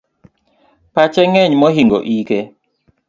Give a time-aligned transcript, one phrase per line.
[0.93, 2.39] Pache ng'eny mohingo ike